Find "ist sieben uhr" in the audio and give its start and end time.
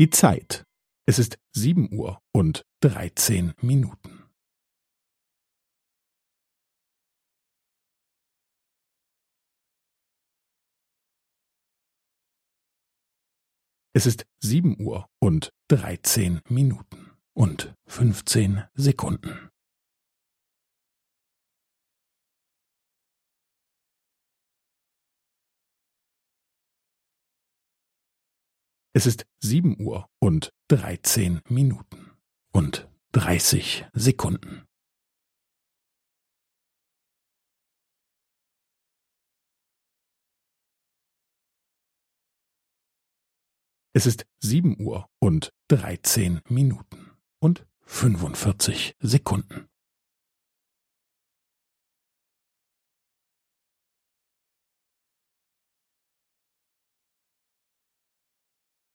1.18-2.22, 14.06-15.06, 29.06-30.10, 44.06-45.08